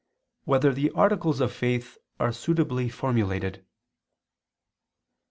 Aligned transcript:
8] 0.45 0.47
Whether 0.47 0.73
the 0.73 0.89
Articles 0.95 1.39
of 1.41 1.53
Faith 1.53 1.99
Are 2.19 2.31
Suitably 2.31 2.89
Formulated? 2.89 3.63